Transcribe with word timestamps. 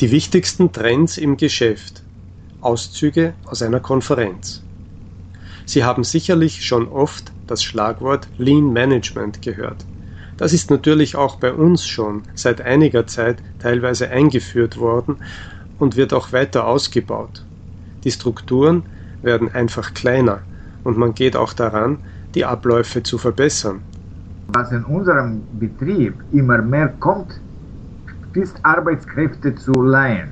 Die 0.00 0.10
wichtigsten 0.10 0.72
Trends 0.72 1.18
im 1.18 1.36
Geschäft. 1.36 2.02
Auszüge 2.60 3.34
aus 3.44 3.60
einer 3.60 3.78
Konferenz. 3.78 4.64
Sie 5.66 5.84
haben 5.84 6.02
sicherlich 6.02 6.64
schon 6.64 6.88
oft 6.88 7.32
das 7.46 7.62
Schlagwort 7.62 8.28
Lean 8.38 8.72
Management 8.72 9.42
gehört. 9.42 9.86
Das 10.38 10.54
ist 10.54 10.70
natürlich 10.70 11.14
auch 11.14 11.36
bei 11.36 11.52
uns 11.52 11.86
schon 11.86 12.22
seit 12.34 12.62
einiger 12.62 13.06
Zeit 13.06 13.42
teilweise 13.58 14.08
eingeführt 14.08 14.78
worden 14.78 15.18
und 15.78 15.96
wird 15.96 16.14
auch 16.14 16.32
weiter 16.32 16.66
ausgebaut. 16.66 17.44
Die 18.04 18.10
Strukturen 18.10 18.84
werden 19.20 19.52
einfach 19.52 19.92
kleiner 19.92 20.42
und 20.84 20.96
man 20.96 21.14
geht 21.14 21.36
auch 21.36 21.52
daran, 21.52 21.98
die 22.34 22.46
Abläufe 22.46 23.02
zu 23.02 23.18
verbessern. 23.18 23.82
Was 24.48 24.72
in 24.72 24.84
unserem 24.84 25.46
Betrieb 25.52 26.24
immer 26.32 26.58
mehr 26.62 26.88
kommt, 26.88 27.40
ist 28.36 28.58
Arbeitskräfte 28.62 29.54
zu 29.54 29.72
leihen. 29.72 30.30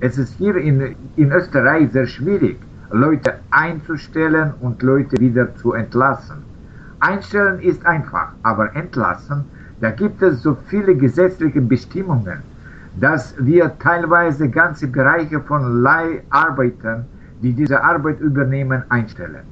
Es 0.00 0.18
ist 0.18 0.34
hier 0.38 0.56
in, 0.56 0.96
in 1.16 1.32
Österreich 1.32 1.90
sehr 1.92 2.06
schwierig, 2.06 2.58
Leute 2.90 3.34
einzustellen 3.50 4.54
und 4.60 4.82
Leute 4.82 5.20
wieder 5.20 5.54
zu 5.56 5.74
entlassen. 5.74 6.42
Einstellen 7.00 7.60
ist 7.60 7.84
einfach, 7.86 8.32
aber 8.42 8.74
entlassen, 8.74 9.44
da 9.80 9.90
gibt 9.90 10.20
es 10.22 10.42
so 10.42 10.56
viele 10.68 10.94
gesetzliche 10.94 11.60
Bestimmungen, 11.60 12.42
dass 12.98 13.34
wir 13.38 13.72
teilweise 13.78 14.48
ganze 14.48 14.86
Bereiche 14.86 15.40
von 15.40 15.82
Leiharbeitern, 15.82 17.06
die 17.42 17.52
diese 17.52 17.82
Arbeit 17.82 18.20
übernehmen, 18.20 18.82
einstellen. 18.90 19.44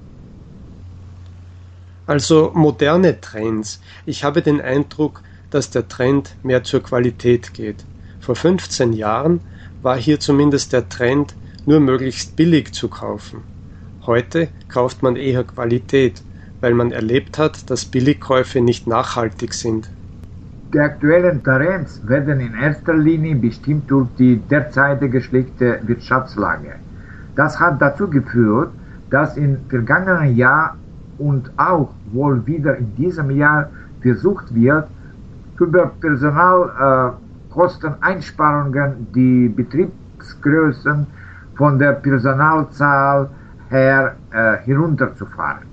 Also 2.07 2.53
moderne 2.55 3.21
Trends. 3.21 3.81
Ich 4.07 4.25
habe 4.25 4.43
den 4.43 4.61
Eindruck, 4.61 5.21
dass 5.51 5.71
der 5.71 5.89
Trend 5.89 6.37
mehr 6.43 6.65
zur 6.65 6.83
Qualität 6.83 7.55
geht. 7.55 7.85
Vor 8.21 8.37
15 8.37 8.93
Jahren 8.93 9.41
war 9.83 9.97
hier 9.97 10.21
zumindest 10.21 10.73
der 10.73 10.89
Trend, 10.89 11.35
nur 11.67 11.81
möglichst 11.81 12.37
billig 12.37 12.73
zu 12.73 12.89
kaufen. 12.89 13.43
Heute 14.07 14.49
kauft 14.69 15.03
man 15.03 15.17
eher 15.17 15.45
Qualität, 15.45 16.23
weil 16.61 16.75
man 16.75 16.93
erlebt 16.93 17.39
hat, 17.39 17.71
dass 17.71 17.85
Billigkäufe 17.85 18.61
nicht 18.61 18.87
nachhaltig 18.87 19.55
sind. 19.55 19.89
Die 20.73 20.81
aktuellen 20.81 21.43
Trends 21.43 22.01
werden 22.07 22.41
in 22.41 22.55
erster 22.55 22.95
Linie 22.95 23.37
bestimmt 23.37 23.91
durch 23.91 24.09
die 24.19 24.37
derzeitige 24.37 25.23
schlechte 25.23 25.81
Wirtschaftslage. 25.87 26.75
Das 27.37 27.59
hat 27.59 27.81
dazu 27.81 28.09
geführt, 28.09 28.71
dass 29.11 29.37
im 29.37 29.59
vergangenen 29.69 30.37
Jahr 30.37 30.77
und 31.19 31.51
auch 31.57 31.91
wohl 32.13 32.47
wieder 32.47 32.77
in 32.77 32.95
diesem 32.97 33.31
Jahr 33.31 33.71
versucht 34.03 34.55
wird, 34.55 34.89
über 35.61 35.87
Personal 36.01 37.17
äh, 37.17 37.29
die 39.15 39.49
Betriebsgrößen 39.49 41.07
von 41.57 41.79
der 41.79 41.93
Personalzahl 41.93 43.31
her 43.69 44.17
äh, 44.31 44.57
herunterzufahren. 44.65 45.67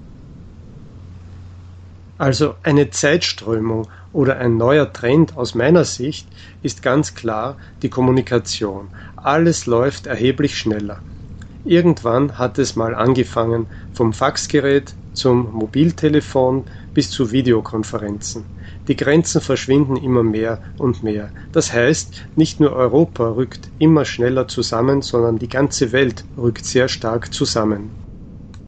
Also 2.18 2.56
eine 2.64 2.90
Zeitströmung 2.90 3.88
oder 4.14 4.38
ein 4.38 4.58
neuer 4.58 4.92
Trend 4.94 5.36
aus 5.36 5.54
meiner 5.54 5.84
Sicht 5.84 6.28
ist 6.64 6.82
ganz 6.82 7.14
klar 7.14 7.58
die 7.82 7.90
Kommunikation. 7.90 8.88
Alles 9.18 9.66
läuft 9.66 10.08
erheblich 10.08 10.58
schneller. 10.58 11.00
Irgendwann 11.68 12.38
hat 12.38 12.60
es 12.60 12.76
mal 12.76 12.94
angefangen 12.94 13.66
vom 13.92 14.14
Faxgerät 14.14 14.94
zum 15.14 15.52
Mobiltelefon 15.52 16.66
bis 16.94 17.10
zu 17.10 17.32
Videokonferenzen. 17.32 18.46
Die 18.88 18.96
Grenzen 18.96 19.42
verschwinden 19.42 19.96
immer 19.96 20.22
mehr 20.22 20.62
und 20.78 21.02
mehr. 21.02 21.32
Das 21.52 21.74
heißt, 21.74 22.28
nicht 22.36 22.60
nur 22.60 22.74
Europa 22.74 23.30
rückt 23.30 23.72
immer 23.80 24.06
schneller 24.06 24.48
zusammen, 24.48 25.02
sondern 25.02 25.40
die 25.40 25.50
ganze 25.50 25.92
Welt 25.92 26.26
rückt 26.38 26.66
sehr 26.66 26.88
stark 26.88 27.34
zusammen. 27.34 27.96